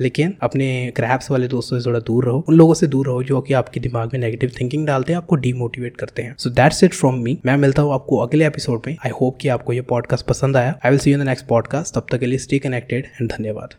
लेकिन 0.01 0.33
अपने 0.41 0.91
क्रैप्स 0.95 1.31
वाले 1.31 1.47
दोस्तों 1.47 1.79
से 1.79 1.85
थोड़ा 1.85 1.99
दूर 1.99 2.25
रहो। 2.25 2.43
उन 2.49 2.55
लोगों 2.55 2.73
से 2.73 2.87
दूर 2.87 3.07
रहो 3.07 3.23
जो 3.23 3.41
कि 3.41 3.53
आपके 3.53 3.79
दिमाग 3.79 4.09
में 4.13 4.19
नेगेटिव 4.19 4.51
थिंकिंग 4.61 4.87
डालते 4.87 5.13
हैं, 5.13 5.17
आपको 5.17 5.35
डीमोटिवेट 5.35 5.97
करते 5.97 6.21
हैं। 6.21 6.35
So 6.37 6.49
that's 6.49 6.83
it 6.83 6.93
from 6.93 7.15
me 7.15 7.37
मैं 7.45 7.57
मिलता 7.57 7.81
हूँ 7.81 7.93
आपको 7.93 8.17
अगले 8.17 8.47
एपिसोड 8.47 8.81
में। 8.87 8.95
आई 9.05 9.11
होप 9.11 9.37
कि 9.41 9.47
आपको 9.47 9.73
ये 9.73 9.81
पॉडकास्ट 9.81 10.25
पसंद 10.25 10.57
आया। 10.57 10.79
I 10.85 10.91
will 10.91 10.99
see 10.99 11.11
you 11.11 11.19
the 11.19 11.21
next 11.21 11.45
podcast 11.45 11.95
तब 11.95 12.05
तक 12.11 12.19
के 12.19 12.25
लिए 12.25 12.37
स्टे 12.37 12.59
कनेक्टेड 12.59 13.05
एंड 13.05 13.31
धन्यवाद। 13.31 13.69